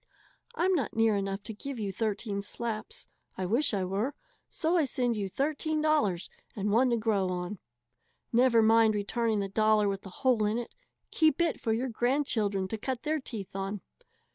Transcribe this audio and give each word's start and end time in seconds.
I'm 0.55 0.73
not 0.73 0.95
near 0.95 1.15
enough 1.15 1.43
to 1.43 1.53
give 1.53 1.77
you 1.77 1.91
thirteen 1.91 2.41
slaps 2.41 3.05
I 3.37 3.45
wish 3.45 3.71
I 3.71 3.83
were 3.85 4.15
so 4.49 4.75
I 4.75 4.83
send 4.83 5.15
you 5.15 5.29
thirteen 5.29 5.79
dollars, 5.79 6.27
and 6.55 6.71
one 6.71 6.89
to 6.89 6.97
grow 6.97 7.29
on. 7.29 7.59
Never 8.33 8.63
mind 8.63 8.95
returning 8.95 9.41
the 9.41 9.47
dollar 9.47 9.87
with 9.87 10.01
the 10.01 10.09
hole 10.09 10.43
in 10.45 10.57
it 10.57 10.73
keep 11.11 11.39
it 11.39 11.61
for 11.61 11.71
your 11.71 11.89
grandchildren 11.89 12.67
to 12.69 12.79
cut 12.79 13.03
their 13.03 13.19
teeth 13.19 13.55
on. 13.55 13.81